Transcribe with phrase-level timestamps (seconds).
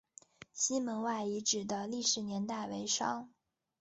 [0.51, 3.29] 西门外遗址的历史年代为商。